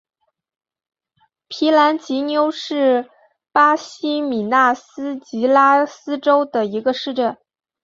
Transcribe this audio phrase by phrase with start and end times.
[1.47, 3.07] 皮兰吉纽是
[3.51, 7.37] 巴西米纳斯吉拉斯州的一个市镇。